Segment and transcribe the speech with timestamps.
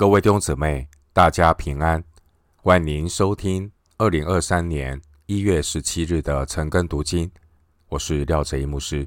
[0.00, 2.02] 各位弟兄姊妹，大家平安，
[2.56, 7.30] 欢迎收听二零二三年一月十七日的晨更读经。
[7.86, 9.06] 我是廖哲一牧师。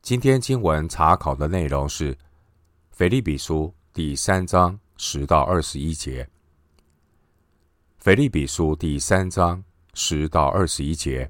[0.00, 2.14] 今天经文查考的内容是
[2.92, 6.22] 《腓立比书》第三章十到二十一节。
[7.98, 9.64] 《腓立比书》第三章
[9.94, 11.28] 十到二十一节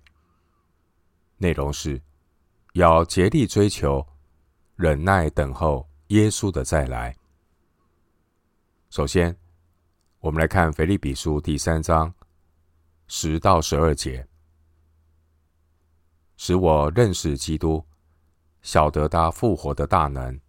[1.38, 1.98] 内容是
[2.74, 4.06] 要竭力追求，
[4.76, 7.16] 忍耐等候耶稣的再来。
[8.94, 9.36] 首先，
[10.20, 12.14] 我们来看《腓立比书》第三章
[13.08, 14.24] 十到十二节，
[16.36, 17.84] 使我认识基督，
[18.62, 20.40] 晓得他复活的大能，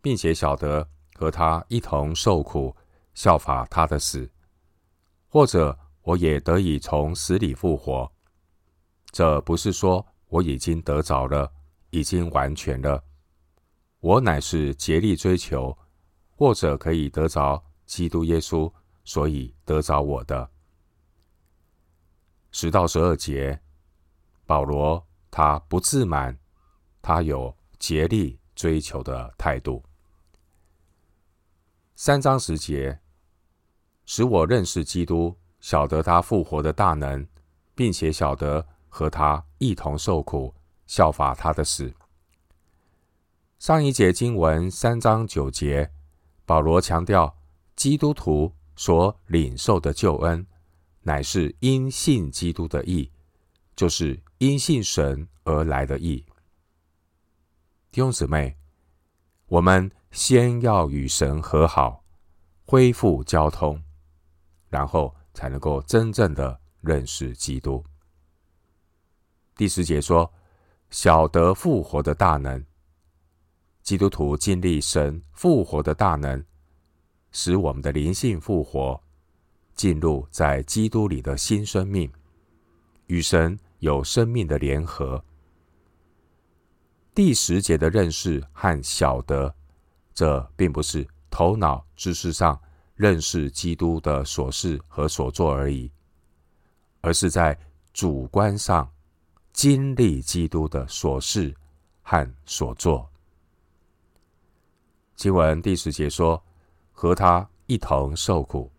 [0.00, 2.74] 并且晓得和他一同受苦，
[3.12, 4.32] 效法他的死，
[5.28, 8.10] 或者我也得以从死里复活。
[9.10, 11.52] 这不是说我已经得着了，
[11.90, 13.04] 已经完全了，
[14.00, 15.76] 我乃是竭力追求，
[16.30, 17.62] 或者可以得着。
[17.86, 18.72] 基督耶稣，
[19.04, 20.50] 所以得着我的
[22.50, 23.60] 十到十二节，
[24.46, 26.38] 保罗他不自满，
[27.02, 29.84] 他有竭力追求的态度。
[31.94, 33.00] 三章十节，
[34.06, 37.26] 使我认识基督，晓得他复活的大能，
[37.74, 40.54] 并且晓得和他一同受苦，
[40.86, 41.94] 效法他的死。
[43.58, 45.92] 上一节经文三章九节，
[46.46, 47.36] 保罗强调。
[47.76, 50.46] 基督徒所领受的救恩，
[51.02, 53.10] 乃是因信基督的义，
[53.76, 56.24] 就是因信神而来的义。
[57.90, 58.56] 弟兄姊妹，
[59.46, 62.04] 我们先要与神和好，
[62.64, 63.82] 恢复交通，
[64.68, 67.84] 然后才能够真正的认识基督。
[69.56, 70.32] 第十节说
[70.90, 72.64] ：“晓得复活的大能。”
[73.82, 76.44] 基督徒经历神复活的大能。
[77.36, 78.98] 使我们的灵性复活，
[79.74, 82.08] 进入在基督里的新生命，
[83.08, 85.22] 与神有生命的联合。
[87.12, 89.52] 第十节的认识和晓得，
[90.14, 92.58] 这并不是头脑知识上
[92.94, 95.90] 认识基督的所事和所作而已，
[97.00, 97.58] 而是在
[97.92, 98.88] 主观上
[99.52, 101.52] 经历基督的所事
[102.00, 103.10] 和所作。
[105.16, 106.40] 经文第十节说。
[107.04, 108.72] 和他一同受苦，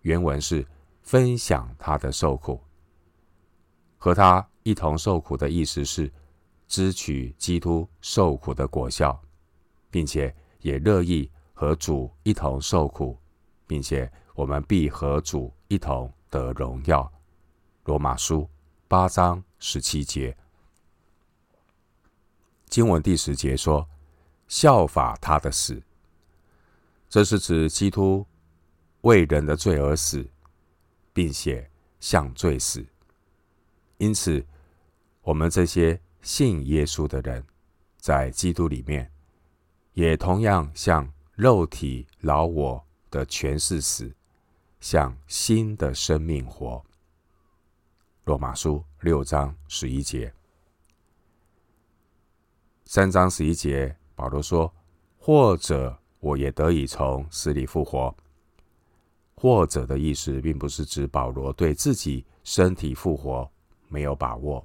[0.00, 0.66] 原文是
[1.02, 2.58] 分享他的受苦。
[3.98, 6.10] 和他一同受苦的意思是
[6.66, 9.20] 支取基督受苦的果效，
[9.90, 13.18] 并且也乐意和主一同受苦，
[13.66, 17.12] 并且我们必和主一同得荣耀。
[17.84, 18.48] 罗马书
[18.88, 20.34] 八章十七节，
[22.70, 23.86] 经文第十节说：
[24.48, 25.82] 效法他的死。
[27.14, 28.26] 这是指基督
[29.02, 30.28] 为人的罪而死，
[31.12, 31.70] 并且
[32.00, 32.84] 向罪死。
[33.98, 34.44] 因此，
[35.22, 37.46] 我们这些信耶稣的人，
[37.98, 39.08] 在基督里面，
[39.92, 44.12] 也同样向肉体老我的权势死，
[44.80, 46.84] 向新的生命活。
[48.24, 50.34] 罗马书六章十一节，
[52.86, 54.74] 三章十一节，保罗说
[55.16, 58.14] ：“或者。”我也得以从死里复活。
[59.36, 63.46] 或者的意思，并不是指保罗对自己身体复活
[63.88, 64.64] 没有把握。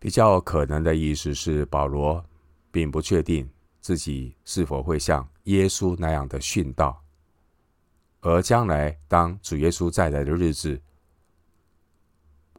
[0.00, 2.24] 比较可能的意思是，保罗
[2.72, 3.48] 并不确定
[3.80, 7.00] 自己是否会像耶稣那样的殉道，
[8.20, 10.80] 而将来当主耶稣再来的日子，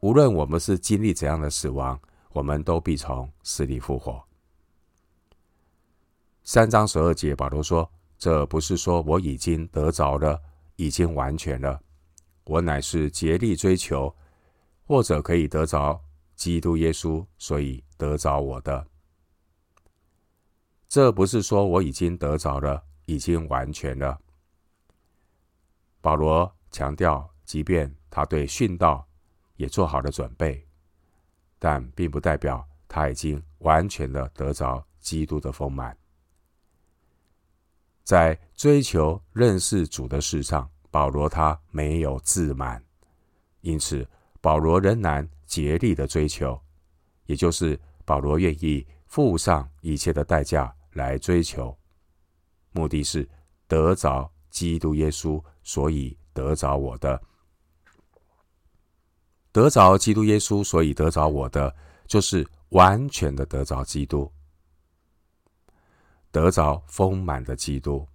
[0.00, 2.00] 无论我们是经历怎样的死亡，
[2.32, 4.24] 我们都必从死里复活。
[6.42, 10.40] 三章十二节，保罗说：“这不是说我已经得着了，
[10.76, 11.80] 已经完全了。
[12.44, 14.14] 我乃是竭力追求，
[14.84, 16.02] 或者可以得着
[16.34, 18.84] 基督耶稣，所以得着我的。
[20.88, 24.18] 这不是说我已经得着了，已经完全了。”
[26.00, 29.06] 保罗强调，即便他对殉道
[29.56, 30.66] 也做好了准备，
[31.58, 35.96] 但并不代表他已经完全的得着基督的丰满。
[38.10, 42.82] 在追求认识主的事上，保罗他没有自满，
[43.60, 44.04] 因此
[44.40, 46.60] 保罗仍然竭力的追求，
[47.26, 51.78] 也就是保罗愿意付上一切的代价来追求，
[52.72, 53.28] 目的是
[53.68, 57.22] 得着基督耶稣，所以得着我的，
[59.52, 61.72] 得着基督耶稣，所以得着我的，
[62.08, 64.28] 就是完全的得着基督。
[66.30, 68.06] 得着丰满的基督，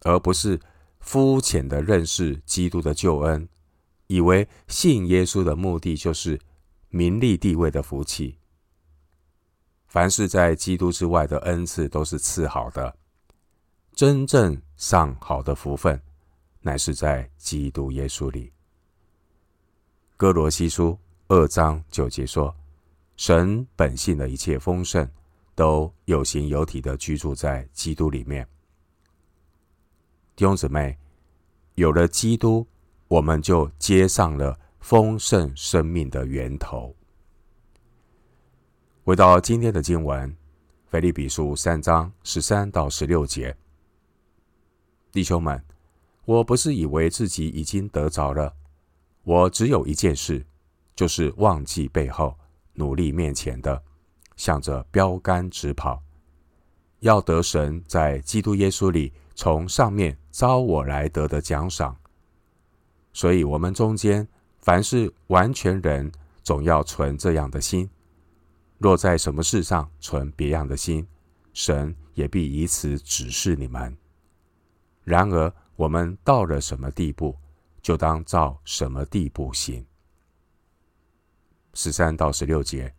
[0.00, 0.60] 而不是
[0.98, 3.48] 肤浅的认识基督的救恩，
[4.06, 6.40] 以为信耶稣的目的就是
[6.88, 8.36] 名利地位的福气。
[9.86, 12.96] 凡是在基督之外的恩赐都是次好的，
[13.92, 16.00] 真正上好的福分，
[16.60, 18.52] 乃是在基督耶稣里。
[20.16, 20.98] 哥罗西书
[21.28, 22.54] 二章九节说
[23.16, 25.10] ：“神本性的一切丰盛，
[25.60, 28.48] 都有形有体的居住在基督里面。”
[30.34, 30.96] 弟兄姊妹，
[31.74, 32.66] 有了基督，
[33.08, 36.96] 我们就接上了丰盛生命的源头。
[39.04, 40.34] 回到今天的经文，
[40.86, 43.54] 腓立比书三章十三到十六节，
[45.12, 45.62] 弟兄们，
[46.24, 48.54] 我不是以为自己已经得着了，
[49.24, 50.46] 我只有一件事，
[50.96, 52.38] 就是忘记背后，
[52.72, 53.82] 努力面前的，
[54.40, 56.02] 向着标杆直跑，
[57.00, 59.12] 要得神在基督耶稣里。
[59.34, 61.96] 从上面召我来得的奖赏，
[63.12, 64.26] 所以，我们中间
[64.58, 67.88] 凡是完全人，总要存这样的心；
[68.76, 71.06] 若在什么事上存别样的心，
[71.54, 73.96] 神也必以此指示你们。
[75.04, 77.34] 然而，我们到了什么地步，
[77.80, 79.86] 就当照什么地步行。
[81.72, 82.92] 十三到十六节，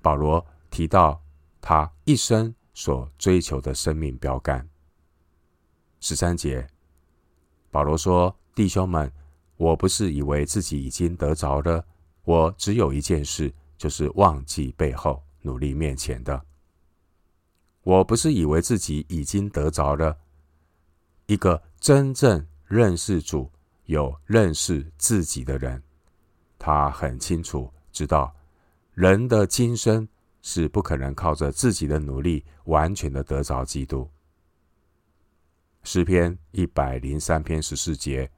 [0.00, 1.22] 保罗提到
[1.60, 4.68] 他一生所追求的生命标杆。
[6.00, 6.66] 十三节，
[7.70, 9.12] 保罗说：“弟兄们，
[9.56, 11.84] 我不是以为自己已经得着了，
[12.24, 16.40] 我只有一件事，就是忘记背后，努力面前的。
[17.82, 20.16] 我不是以为自己已经得着了。
[21.26, 23.50] 一个真正认识主、
[23.86, 25.82] 有认识自己的人，
[26.58, 28.34] 他很清楚知道，
[28.98, 30.08] 人的今生
[30.42, 34.10] 是不可能靠着自己的努力完全的得着基督。”
[35.84, 38.28] 诗篇一百零三篇十四节，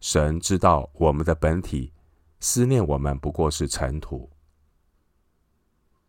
[0.00, 1.92] 神知道我们的本体，
[2.40, 4.28] 思念我们不过是尘土。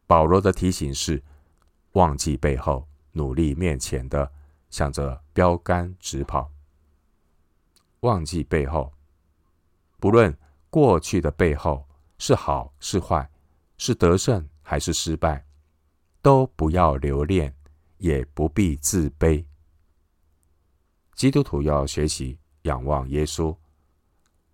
[0.08, 1.24] 保罗的提醒是：
[1.92, 4.32] 忘记背后，努力面前的，
[4.72, 6.52] 向着标杆直跑。
[8.00, 8.92] 忘记背后，
[10.00, 10.36] 不论
[10.72, 11.88] 过去的背后
[12.18, 13.30] 是好是坏，
[13.80, 15.44] 是得胜还是失败，
[16.22, 17.56] 都不要留恋，
[17.98, 19.44] 也不必自卑。
[21.16, 23.56] 基督徒要学习仰望耶稣，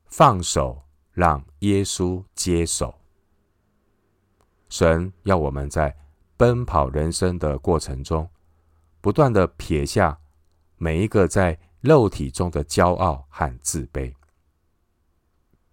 [0.06, 0.82] 放手
[1.12, 2.94] 让耶稣接手。
[4.70, 5.96] 神要我们在
[6.38, 8.30] 奔跑人生的过程中，
[9.02, 10.20] 不断的撇下
[10.78, 14.14] 每一个在肉体中的骄傲和自卑，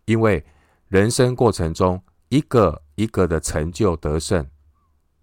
[0.07, 0.43] 因为
[0.89, 4.49] 人生过程中一个一个的成就得胜，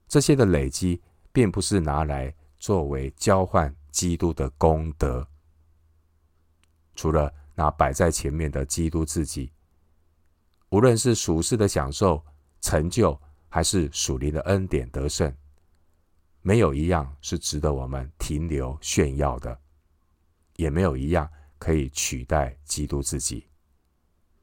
[0.07, 1.01] 这些的累积，
[1.31, 5.27] 并不是拿来作为交换基督的功德。
[6.93, 9.51] 除了那摆在前面的基督自己，
[10.69, 12.23] 无论是属世的享受、
[12.61, 15.35] 成就，还是属灵的恩典得胜，
[16.43, 19.59] 没有一样是值得我们停留炫耀的，
[20.57, 21.27] 也没有一样
[21.57, 23.47] 可以取代基督自己。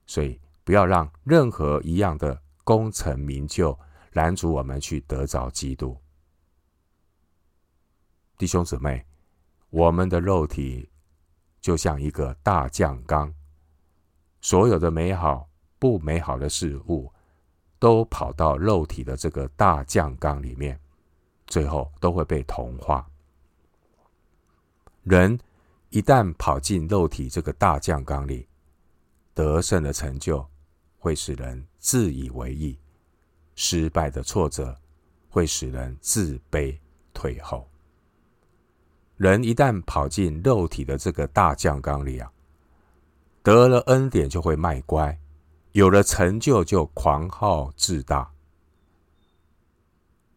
[0.05, 3.79] 所以，不要让任何一样的功成名就
[4.15, 5.97] 拦阻我们去得着基督。
[8.37, 9.07] 弟兄姊妹，
[9.71, 10.91] 我们的肉体。
[11.59, 13.35] 就像一个大酱缸，
[14.41, 17.13] 所有的美好、不美好的事物，
[17.81, 20.79] 都跑到肉体的这个大酱缸里面，
[21.49, 23.05] 最后都会被同化。
[25.03, 25.37] 人
[25.91, 28.47] 一旦跑进肉体这个大酱缸里，
[29.35, 30.49] 得胜的成就
[31.07, 32.77] 会使人自以为意，
[33.55, 34.77] 失败的挫折
[35.29, 36.77] 会使人自卑
[37.15, 37.71] 退后。
[39.17, 42.29] 人一旦跑进肉体的这个大酱缸里啊，
[43.41, 45.17] 得了恩典就会卖乖，
[45.71, 48.29] 有了成就就狂傲自大。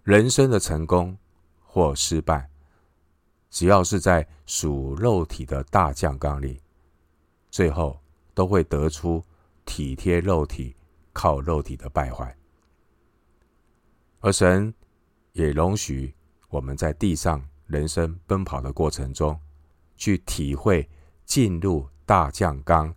[0.04, 1.18] 人生的成功
[1.64, 2.48] 或失败，
[3.50, 6.62] 只要是在属肉体的大酱缸里，
[7.50, 8.00] 最后
[8.36, 9.24] 都会得出
[9.70, 10.76] 体贴肉体、
[11.14, 12.36] 靠肉体的败坏。
[14.20, 14.74] 而神
[15.34, 16.12] 也容许
[16.50, 17.40] 我们在地上。
[17.68, 19.40] 人生奔跑的过程中，
[19.96, 20.90] 去体会
[21.24, 22.92] 进入大酱缸，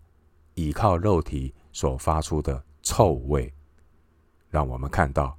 [0.54, 3.52] 倚靠肉体所发出的臭味，
[4.48, 5.36] 让我们看到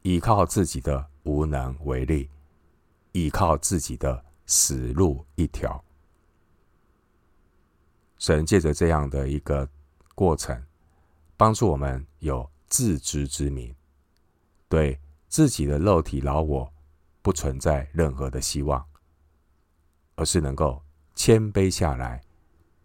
[0.00, 2.30] 依靠自己的无能为力，
[3.12, 5.84] 依靠自己的死路一条。
[8.16, 9.68] 神借着这样的一个
[10.14, 10.62] 过程，
[11.36, 13.74] 帮助我们有自知之明，
[14.68, 16.72] 对自己的肉体老我。
[17.24, 18.84] 不存在任何的希望，
[20.16, 20.82] 而是能够
[21.14, 22.20] 谦卑下来，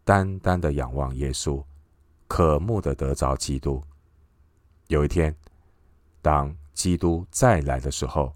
[0.04, 1.66] 单单的仰望耶稣，
[2.28, 3.84] 渴慕的得着基督。
[4.90, 5.36] 有一天，
[6.22, 8.32] 当基督再来的时候，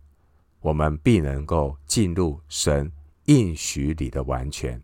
[0.59, 2.91] 我们必能够进入神
[3.25, 4.81] 应许里的完全。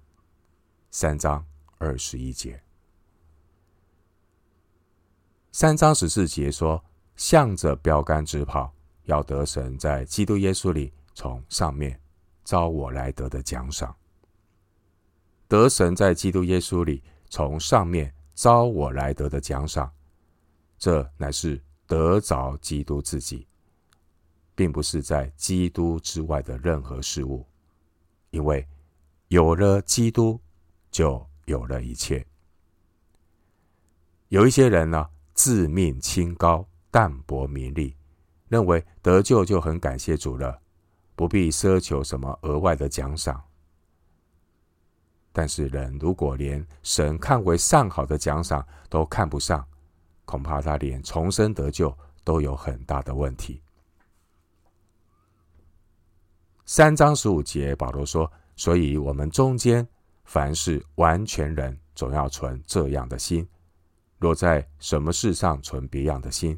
[0.92, 1.44] 三章
[1.80, 2.62] 二十一节，
[5.60, 6.86] 三章十四节说：
[7.16, 8.72] 向着标杆直跑，
[9.06, 12.00] 要得神在基督耶稣里从上面
[12.44, 13.96] 招我来得的奖赏。
[15.48, 19.92] 得神在基督耶稣里从上面招我来得的奖赏，
[20.78, 23.48] 这乃是得着基督自己，
[24.54, 27.44] 并不是在基督之外的任何事物，
[28.30, 28.64] 因为
[29.30, 30.40] 有了基督，
[30.92, 32.24] 就有了一切。
[34.28, 37.96] 有一些人呢，自命清高，淡泊名利，
[38.48, 40.60] 认为得救就很感谢主了，
[41.15, 43.39] 不必奢求什么额外的奖赏。
[45.32, 49.63] 但是，人如果连神看为上好的奖赏都看不上，
[50.25, 53.62] 恐怕他连重生得救都有很大的问题。
[56.65, 59.88] 三章十五节，保罗说：“所以，我们中间
[60.25, 63.46] 凡是完全人，总要存这样的心；
[64.19, 66.57] 若在什么事上存别样的心，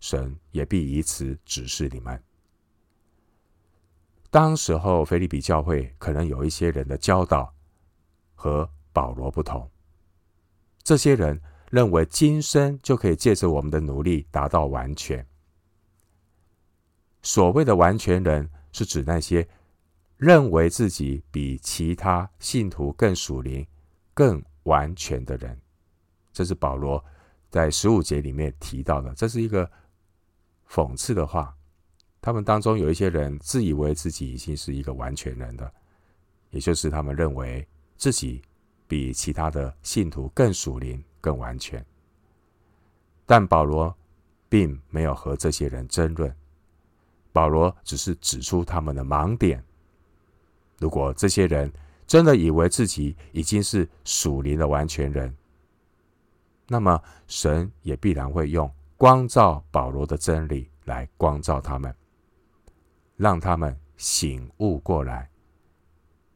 [0.00, 2.22] 神也必以此指示你们。”
[4.30, 7.54] 当时候，腓利比教会可能有一些人的教导。
[8.40, 9.68] 和保罗不同，
[10.84, 15.26] 这些人认为今生就可以借着我们的努力达到完全。
[17.20, 19.48] 所谓的完全人，是指那些
[20.16, 23.66] 认为自己比其他信徒更属灵、
[24.14, 25.60] 更完全的人。
[26.38, 27.04] 这是保罗
[27.50, 29.68] 在十五节里面提到的，这是一个
[30.70, 31.52] 讽刺的话。
[32.20, 35.72] 他们当中有一些人自以为自己已经是一个完全人了，
[36.50, 37.66] 也就是他们认为。
[37.96, 38.40] 自己
[38.86, 41.84] 比其他的信徒更属灵、更完全，
[43.26, 43.92] 但保罗
[44.48, 46.32] 并没有和这些人争论。
[47.32, 49.60] 保罗只是指出他们的盲点。
[50.78, 51.72] 如果这些人
[52.06, 55.36] 真的以为自己已经是属灵的完全人，
[56.68, 61.92] 那么神也必然会用光照保罗的真理来光照他们，
[63.16, 65.28] 让他们醒悟过来，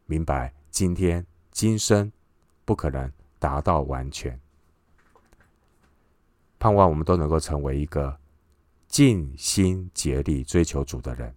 [0.07, 1.25] 明白今天。
[1.55, 2.11] 今生
[2.65, 4.41] 不可能达到完全，
[6.59, 8.19] 盼望我们都能够成为一个
[8.89, 11.37] 尽心竭力追求主的人。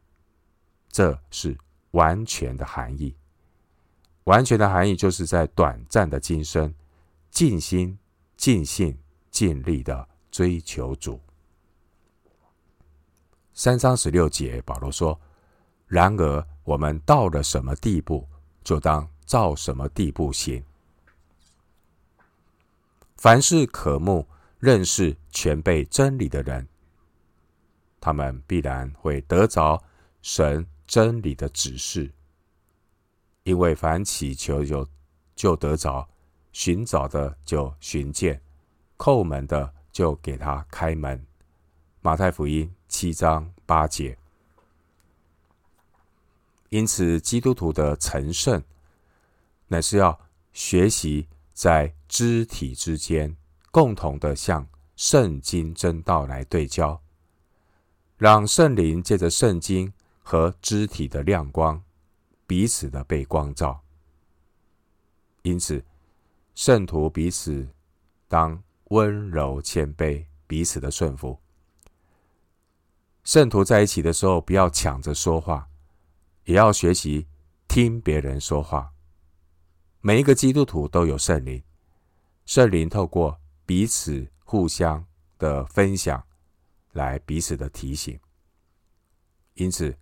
[0.87, 1.57] 这是
[1.91, 3.13] 完全的含义。
[4.23, 6.73] 完全的含义就是在短暂的今生，
[7.29, 7.99] 尽心、
[8.45, 8.95] 尽心、
[9.31, 11.19] 尽力的追求主。
[13.55, 15.19] 三章十六节，保罗说
[15.89, 18.29] ：“然而我们到了什么地步，
[18.63, 20.63] 就当。”照什么地步行？
[23.15, 24.27] 凡是渴慕
[24.59, 26.67] 认识全备真理的人，
[27.99, 29.83] 他们必然会得着
[30.21, 32.13] 神真理的指示。
[33.41, 34.87] 因为凡祈求就
[35.35, 36.07] 就得着，
[36.55, 38.41] 寻找的就寻见，
[38.97, 41.21] 叩门的就给他开门。
[41.99, 44.17] 马太福音七章八节。
[46.69, 48.63] 因此，基督徒的成圣。
[49.67, 50.17] 乃是要
[50.53, 53.35] 学习在肢体之间
[53.69, 57.01] 共同的向圣经真道来对焦，
[58.17, 59.91] 让圣灵借着圣经
[60.23, 61.83] 和肢体的亮光
[62.47, 63.81] 彼此的被光照。
[65.41, 65.83] 因此，
[66.55, 67.67] 圣徒彼此
[68.29, 71.37] 当温柔谦卑，彼此的顺服。
[73.25, 75.67] 圣徒在一起的时候，不要抢着说话，
[76.45, 77.27] 也要学习
[77.67, 78.93] 听别人说话。
[79.99, 81.61] 每一个基督徒都有圣灵，
[82.45, 85.05] 圣灵透过彼此互相
[85.37, 86.25] 的分享，
[86.93, 88.17] 来彼此的提醒。
[89.55, 89.97] 因此，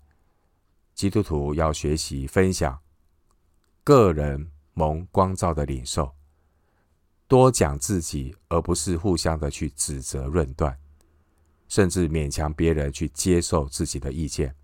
[0.94, 2.80] 基督徒要学习分享
[3.84, 6.14] 个人蒙光照的领受，
[7.28, 10.78] 多讲自己，而不是互相的去指责论断，
[11.68, 14.56] 甚至勉强别人去接受自己的意见。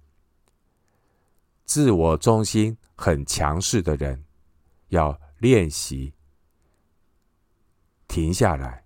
[1.66, 4.24] 自我中心很强势的人，
[4.90, 5.20] 要。
[5.40, 6.14] 练习
[8.10, 8.84] 停下来，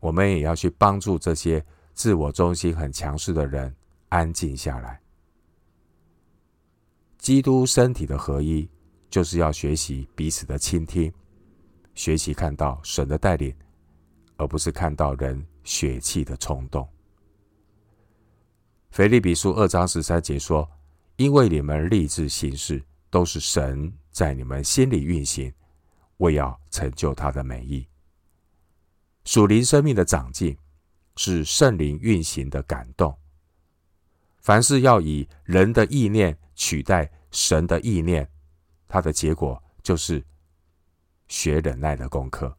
[0.00, 1.64] 我们也要去帮助这些
[1.94, 3.74] 自我中心很强势的人
[4.10, 5.00] 安静下来。
[7.16, 8.68] 基督身体的合一，
[9.08, 11.10] 就是要学习彼此的倾听，
[11.94, 13.54] 学习看到神的带领，
[14.36, 16.88] 而不是看到人血气的冲动。
[18.90, 20.68] 腓立比书二章十三节说
[21.16, 25.52] ：“因为你们立志行事，都是神在你们心里运行。”
[26.18, 27.84] 为要成就他的美意。
[29.24, 30.56] 属灵生命的长进
[31.16, 33.12] 是圣灵运行的感动。
[34.38, 38.26] 凡是要以人的意念取代神的意念，
[38.86, 40.24] 它的结果就是
[41.28, 42.56] 学忍耐的功课。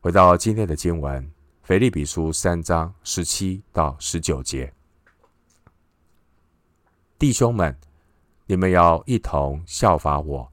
[0.00, 1.30] 回到今天的经文，
[1.62, 4.72] 腓立比书三章十七到十九节，
[7.18, 7.76] 弟兄们，
[8.46, 10.52] 你们要一同效法我，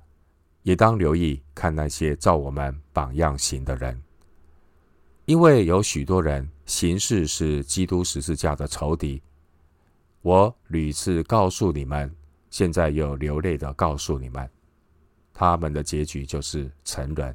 [0.62, 4.00] 也当留意看那些照我们榜样行的人。
[5.26, 9.22] 因为有许多人行事是基督十字架的仇敌，
[10.22, 12.16] 我屡次告诉你们，
[12.52, 14.48] 现在又流泪的告诉你们，
[15.40, 17.34] 他们的结局就是沉沦，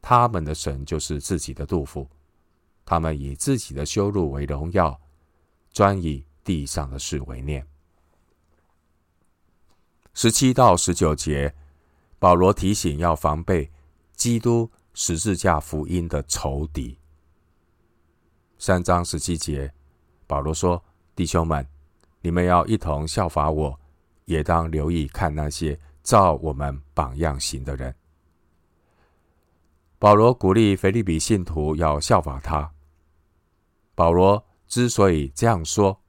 [0.00, 2.08] 他们的神就是自己的杜甫，
[2.84, 4.96] 他们以自己的羞辱为荣耀，
[5.72, 7.66] 专以地上的事为念。
[10.14, 11.52] 十七到十九节，
[12.20, 13.68] 保罗提醒要防备
[14.14, 14.70] 基督。
[14.92, 16.96] 十字架福音的仇敌。
[18.58, 19.72] 三章十七节，
[20.28, 20.80] 保罗说
[21.16, 21.66] ：“弟兄们，
[22.20, 23.80] 你们要一同效法我，
[24.26, 27.94] 也当留意看那些照我们榜样行的人。”
[29.98, 32.72] 保罗鼓励腓利比信徒要效法他。
[33.94, 36.00] 保罗之所以这样说，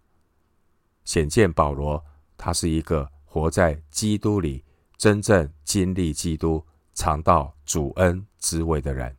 [1.03, 2.03] 显见保罗
[2.37, 4.63] 他是一个活在基督里，
[4.97, 6.65] 真正经历基督。
[6.93, 9.15] 尝到主恩滋味的人，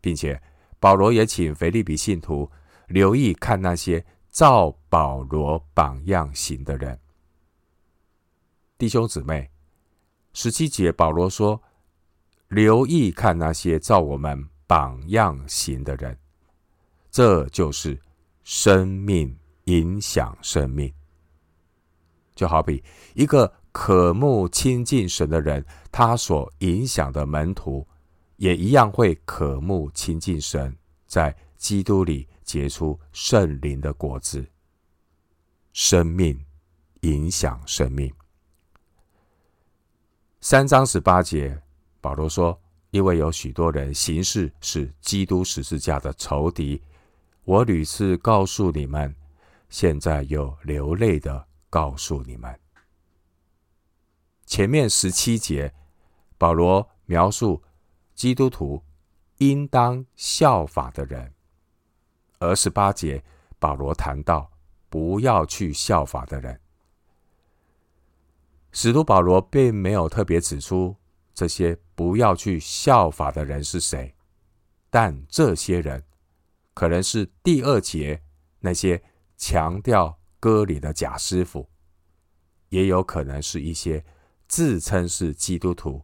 [0.00, 0.42] 并且
[0.80, 2.50] 保罗也请腓利比信徒
[2.88, 6.98] 留意看那些照保罗榜样行的人。
[8.78, 9.50] 弟兄姊妹，
[10.32, 11.60] 十七节保罗说
[12.48, 16.16] ：“留意看那些照我们榜样行的人。”
[17.10, 18.00] 这就是
[18.44, 20.90] 生命影响生命，
[22.34, 22.82] 就好比
[23.14, 23.52] 一个。
[23.70, 27.86] 渴慕亲近神的人，他所影响的门徒，
[28.34, 34.44] 也一样会渴慕亲近神，在基督里结出圣灵的果子。
[35.72, 36.44] 生命
[37.02, 38.12] 影响生命。
[40.40, 41.60] 三章十八节，
[42.00, 42.56] 保罗说
[42.92, 46.80] ：“因为有许多人行事是基督十字架的仇敌，
[47.42, 49.12] 我屡次告诉你们，
[49.68, 52.56] 现在又流泪的告诉你们。”
[54.46, 55.74] 前面十七节，
[56.38, 57.60] 保罗描述
[58.14, 58.80] 基督徒
[59.38, 61.32] 应当效法的人；
[62.38, 63.24] 而十八节，
[63.58, 64.48] 保罗谈到
[64.88, 66.60] 不要去效法的人。
[68.72, 70.96] 使徒保罗并没有特别指出
[71.34, 74.14] 这些不要去效法的人是谁，
[74.90, 76.04] 但这些人
[76.74, 78.22] 可能是第二节
[78.60, 79.02] 那些
[79.36, 81.68] 强调割礼的假师傅，
[82.68, 84.04] 也有可能是一些。
[84.50, 86.02] 自称是基督徒，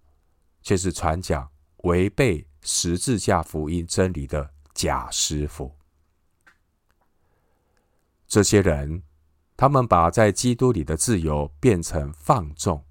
[0.61, 1.51] 却是传讲
[1.85, 5.75] 违背十字架福音真理的假师傅。
[8.27, 9.03] 这些人，
[9.57, 12.85] 他们把在基督里的自由变成放纵，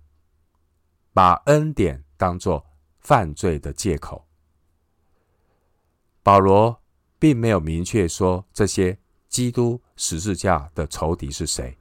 [1.13, 2.65] 把恩典当作
[2.99, 4.25] 犯罪的借口。
[6.21, 6.81] 保罗
[7.19, 8.97] 并没有明确说这些
[9.27, 11.77] 基督十字架的仇敌是谁，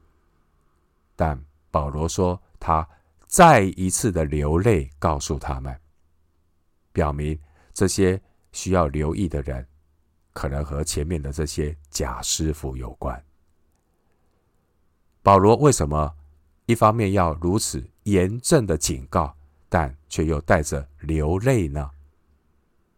[1.17, 2.89] 但保罗说他。
[3.35, 5.75] 再一次的流泪，告诉他们，
[6.93, 7.41] 表明
[7.73, 8.21] 这些
[8.53, 9.67] 需要留意的人，
[10.35, 13.25] 可能和前面的这些假师傅有关。
[15.23, 16.15] 保罗为什么
[16.67, 19.35] 一方面要如此严正的警告，
[19.69, 21.91] 但却又带着流泪呢？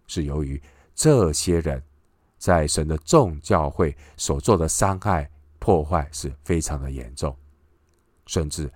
[0.06, 0.60] 是由于
[0.94, 1.82] 这些人
[2.38, 7.36] 在神的众教会所做的伤害破坏是非常的严重，
[8.26, 8.70] 甚至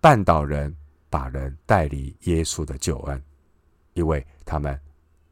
[0.00, 0.76] 绊倒人。
[1.10, 3.24] 把人带离耶稣的救恩，
[3.94, 4.78] 因为他们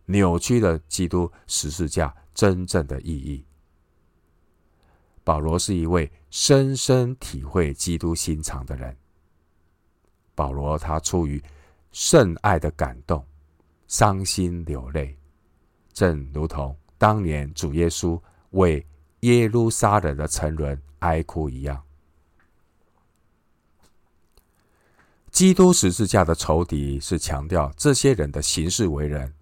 [0.07, 3.45] 扭曲了基督十字架真正的意义。
[5.27, 8.97] 保罗是一位深深体会基督心肠的人。
[10.37, 11.43] 保罗他出于
[11.91, 13.27] 圣爱的感动，
[13.89, 15.19] 伤心流泪，
[15.93, 18.87] 正如同当年主耶稣为
[19.21, 21.83] 耶路撒冷的沉沦哀哭一样。
[25.33, 29.35] 基督十字架的仇敌是强调这些人的行事为人，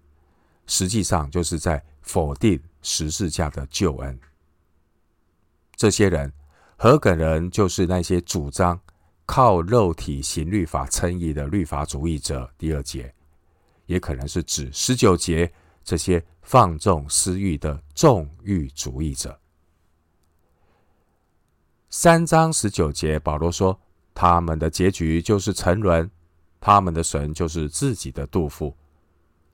[0.65, 4.19] 实际上就是在否定十字架的救恩。
[5.75, 6.31] 这些人
[6.77, 8.79] 和可能就是那些主张
[9.25, 12.49] 靠肉体行律法称义的律法主义者。
[12.57, 13.13] 第二节
[13.85, 15.51] 也可能是指十九节
[15.83, 19.39] 这些放纵私欲的纵欲主义者。
[21.89, 23.79] 三章十九节，保罗说。
[24.17, 26.09] 他们的结局就是沉沦，
[26.61, 28.73] 他们的神就是自己的肚腹，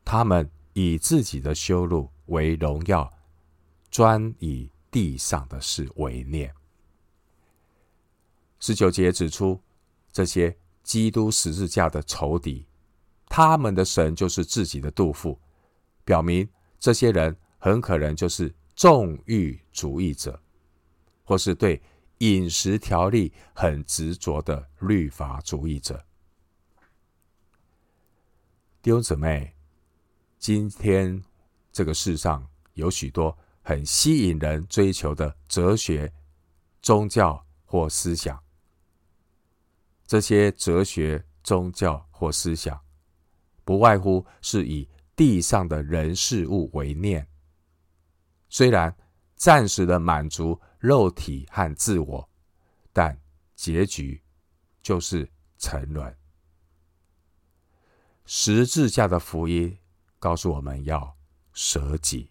[0.06, 3.12] 他们以自己的羞辱为荣耀，
[3.90, 6.54] 专以地上的事为念。
[8.60, 9.60] 十九节指出，
[10.12, 12.68] 这些基督十字架的仇敌，
[13.28, 15.40] 他们的神就是自己的肚腹，
[16.04, 16.48] 表明
[16.80, 20.40] 这些人很可能就是纵欲主义者，
[21.24, 21.82] 或是对
[22.20, 26.06] 饮食条例很执着的律法主义者。
[28.82, 29.56] 弟兄姊妹，
[30.38, 31.24] 今天
[31.72, 33.36] 这个世上有许多
[33.72, 36.12] 很吸引人追求的哲学、
[36.82, 38.38] 宗教或思想。
[40.06, 42.78] 这些哲学、宗教或思想，
[43.64, 47.26] 不外乎是以地上的人事物为念。
[48.50, 48.94] 虽然
[49.38, 52.30] 暂时的满足肉体和自我，
[52.92, 53.18] 但
[53.56, 54.22] 结局
[54.82, 56.14] 就是沉沦。
[58.26, 59.78] 十字架的福音
[60.20, 61.16] 告诉我们要
[61.54, 62.30] 舍己。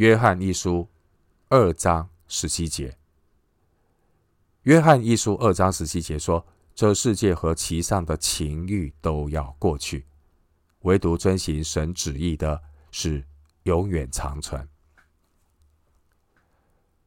[0.00, 0.88] 约翰一书
[1.50, 2.96] 二章十七节。
[4.62, 6.42] 约翰一书二章十七节说
[6.74, 10.06] ：“这世界和其上的情欲都要过去，
[10.84, 13.22] 唯独遵行神旨意的，是
[13.64, 14.66] 永远长存。”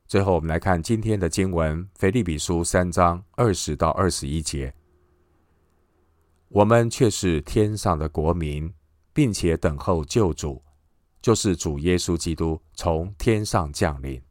[0.06, 4.72] 最后，我们来看今天的经文：腓立比书三章二十到二十一节。
[6.50, 8.72] 我们却是天上的国民，
[9.12, 10.62] 并且等候救主，
[11.24, 14.22] 就是主耶稣基督从天上降临。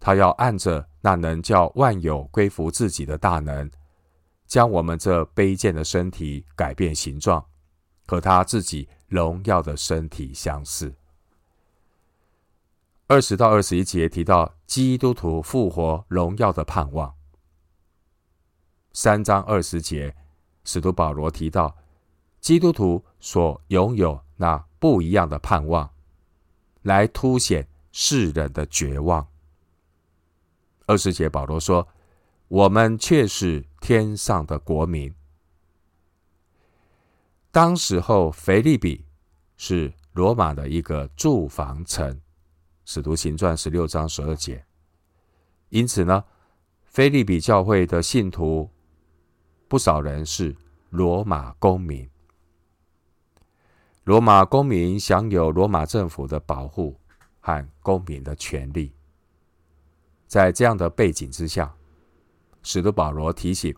[0.00, 3.70] 他要按着那能叫万有归服自己的大能，
[4.46, 7.46] 将我们这卑贱的身体改变形状，
[8.06, 10.92] 和他自己荣耀的身体相似。
[13.06, 17.14] 二十到二十一节提到基督徒复活荣耀的盼望。
[18.92, 20.16] 三章二十节，
[20.64, 21.76] 使徒保罗提到
[22.40, 25.90] 基督徒所拥有那不一样的盼望，
[26.82, 29.26] 来凸显世人的绝望。
[30.86, 31.88] 二十节，保罗说
[32.48, 35.14] ：“我们却是天上的国民。”
[37.50, 39.06] 当时候，腓利比
[39.56, 42.10] 是罗马的一个住房城，
[42.84, 44.64] 《使徒行传》十六章十二节。
[45.68, 46.24] 因此呢，
[46.84, 48.68] 腓利比教会的信徒
[49.68, 50.54] 不少人是
[50.90, 52.08] 罗马公民。
[54.04, 56.94] 罗马公民享有罗马政府的保护
[57.40, 58.92] 和公民的权利。
[60.26, 61.74] 在这样的背景之下，
[62.62, 63.74] 使徒保罗提醒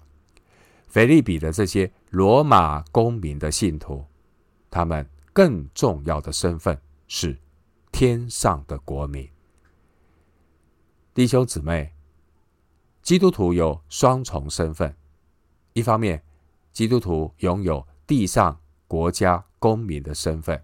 [0.89, 4.05] 腓利比的这些罗马公民的信徒，
[4.69, 7.39] 他们更重要的身份是
[7.93, 9.29] 天上的国民。
[11.15, 11.93] 弟兄姊妹，
[13.01, 14.93] 基督徒有双重身份：
[15.73, 16.21] 一方面，
[16.73, 18.59] 基督徒拥有地上
[18.89, 20.63] 国家公民的身份，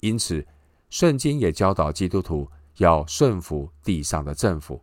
[0.00, 0.46] 因此，
[0.90, 2.48] 圣经也教导基督徒。
[2.78, 4.80] 要顺服地上的政府，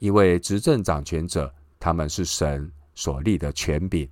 [0.00, 4.10] 因为执政掌权者，他们是神所立的权柄。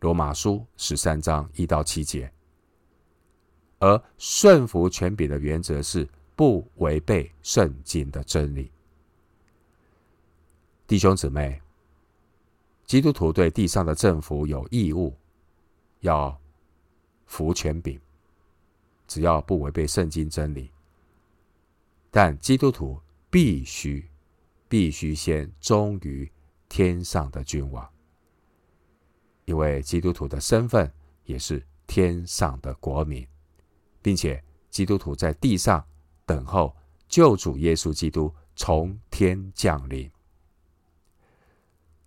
[0.00, 2.32] 罗马书十三章一到七节。
[3.80, 8.72] 而顺服权柄的原则是不违背圣经的真理。
[10.86, 11.60] 弟兄姊妹，
[12.86, 15.14] 基督徒对地上的政府有义务，
[16.00, 16.34] 要
[17.32, 17.98] 服全柄，
[19.08, 20.70] 只要不违背圣经真理。
[22.10, 24.06] 但基督徒必须
[24.68, 26.30] 必须先忠于
[26.68, 27.90] 天上的君王，
[29.46, 30.92] 因为基督徒的身份
[31.24, 33.26] 也是天上的国民，
[34.02, 35.82] 并且基督徒在地上
[36.26, 36.76] 等候
[37.08, 40.10] 救主耶稣基督从天降临。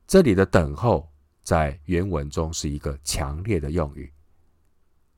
[0.05, 1.09] 这里的“等候”
[1.41, 4.13] 在原文中是一个强烈的用语，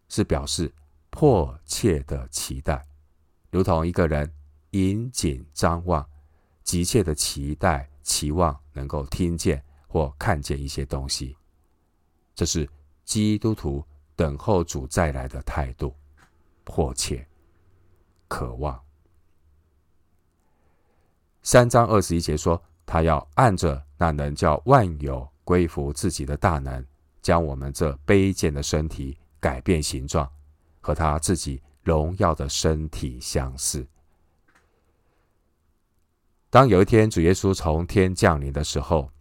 [0.10, 0.74] 是表示
[1.10, 2.86] 迫切的期待，
[3.52, 4.32] 如同一个人。
[4.72, 6.06] 引颈张望，
[6.62, 11.36] 急切的期待、期望能够听见或看见一些东西，
[12.36, 12.70] 这是
[13.06, 15.96] 基督徒等候主再来的态度，
[16.66, 17.26] 迫切、
[18.28, 18.80] 渴望。
[21.42, 26.86] 三章二十一节说，他要按着那能叫万有归服自己的大能，
[27.22, 30.32] 将我们这卑贱的身体改变形状，
[30.82, 33.88] 和他自己荣耀的身体相似。
[36.50, 39.12] 当有一天主耶稣从天降临的时候，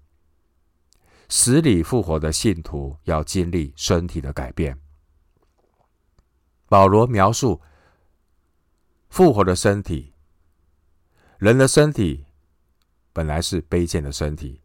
[1.29, 4.81] 死里复活的信徒要经历身体的改变。
[6.69, 7.61] 保罗描述
[9.09, 10.15] 复活的身体，
[11.39, 12.25] 人的身体
[13.13, 14.61] 本来是卑贱的身体，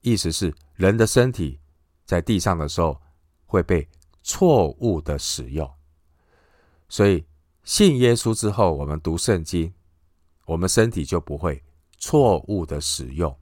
[0.00, 1.60] 意思是人的身体
[2.04, 3.00] 在地上的时候
[3.46, 3.88] 会被
[4.26, 5.72] 错误的使用。
[6.88, 7.24] 所以
[7.62, 9.72] 信耶稣之后，我们读圣经，
[10.46, 11.62] 我们身体就不会
[11.96, 13.38] 错误的使用，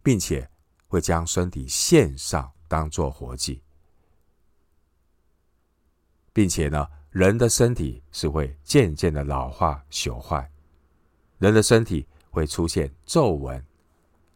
[0.00, 0.48] 并且
[0.86, 3.60] 会将身体献上，当做活祭，
[6.32, 10.48] 并且呢，人的身体是会渐渐的老化朽坏，
[11.38, 13.64] 人的身体会出现皱纹，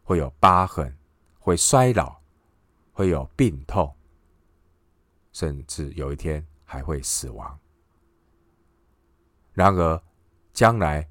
[0.03, 0.93] 会有疤痕，
[1.39, 2.17] 会衰老，
[2.91, 3.93] 会有病痛，
[5.37, 7.59] 甚至有一天还会死亡。
[9.53, 10.01] 然而，
[10.51, 11.07] 将来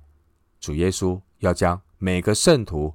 [0.58, 2.92] 主耶稣要将每个圣徒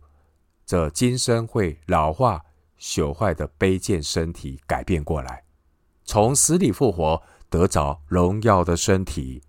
[0.66, 2.44] 这今生会老化
[2.78, 5.46] 朽坏的卑贱身体改变过来，
[6.04, 7.24] 从死里复活。
[7.52, 9.44] 得着荣耀的身体。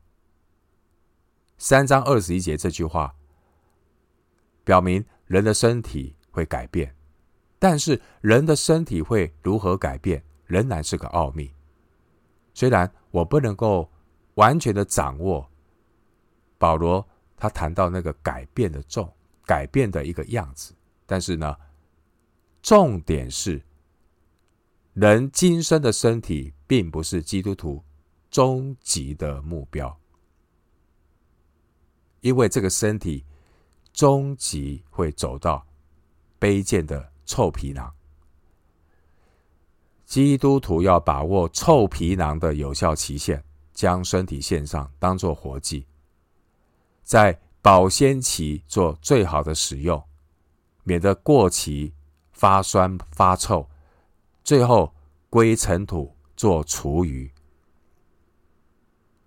[1.56, 3.14] 三章二十一节这句话
[4.64, 6.96] 表明人的身体会改变，
[7.60, 11.54] 但是人的身体会如何改变，仍然是个奥秘。
[12.54, 13.90] 虽然我不能够
[14.34, 15.50] 完全的掌握，
[16.58, 19.12] 保罗他谈到那个改变的重，
[19.44, 20.74] 改变的一个样子，
[21.06, 21.56] 但是呢，
[22.62, 23.62] 重点是
[24.94, 27.82] 人今生的身体并不是基督徒
[28.30, 29.98] 终极的目标，
[32.20, 33.24] 因为这个身体
[33.92, 35.66] 终极会走到
[36.38, 37.92] 卑贱的臭皮囊。
[40.12, 45.86] 基督徒要把握臭皮囊的有效期限，将身体献上，当做活祭，
[47.02, 50.04] 在保鲜期做最好的使用，
[50.84, 51.94] 免得过期
[52.30, 53.66] 发酸发臭，
[54.44, 54.92] 最后
[55.30, 57.32] 归尘土做厨余。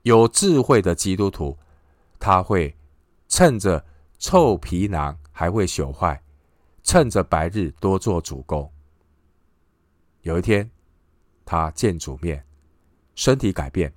[0.03, 1.57] 有智慧的基督徒，
[2.19, 2.77] 他会
[3.27, 3.83] 趁着
[4.19, 6.21] 臭皮囊还未朽坏，
[6.83, 8.71] 趁着白日多做主工。
[10.21, 10.69] 有一天，
[11.45, 12.45] 他见主面，
[13.13, 13.93] 身体改变，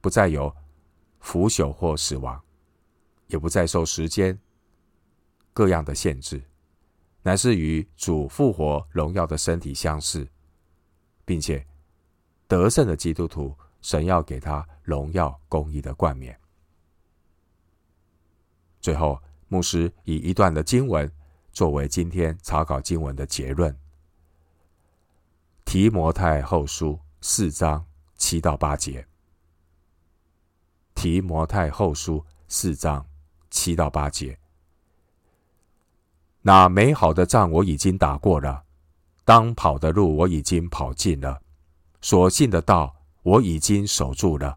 [0.00, 0.54] 不再有
[1.18, 2.40] 腐朽或死亡，
[3.26, 4.38] 也不再受时间
[5.52, 6.40] 各样的限制，
[7.22, 10.28] 乃是与主复活荣耀的身体相似，
[11.24, 11.66] 并且
[12.46, 13.56] 得胜的基督徒。
[13.82, 16.36] 神要给他荣耀公义的冠冕。
[18.80, 21.08] 最后，牧师以一段的经文
[21.52, 23.72] 作为今天草稿经文的结论：
[25.66, 27.84] 提摩太后书四章
[28.16, 29.04] 七到八节。
[30.94, 33.04] 提摩太后书四章
[33.50, 34.38] 七到八节。
[36.42, 38.62] 那美好的仗我已经打过了，
[39.24, 41.42] 当跑的路我已经跑尽了，
[42.00, 42.94] 所信的道。
[43.24, 44.56] 我已经守住了，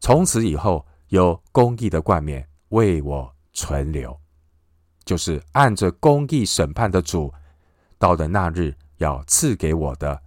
[0.00, 4.18] 从此以后有公义的冠冕为我存留，
[5.04, 7.30] 就是按着公义审判的主，
[7.98, 10.22] 到的那日要赐给我的，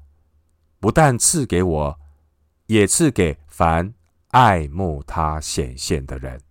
[0.79, 1.99] 不但赐给我，
[2.65, 3.93] 也赐给凡
[4.29, 6.41] 爱慕他显现的人。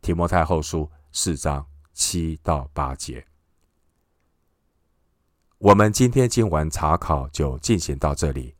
[0.00, 3.26] 提摩太后书四章七到八节，
[5.58, 8.54] 我们今天经文查考就进行到这里。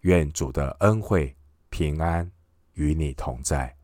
[0.00, 1.36] 愿主的恩惠
[1.68, 2.30] 平安
[2.74, 3.76] 与你同在。